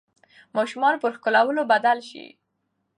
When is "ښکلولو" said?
1.17-1.63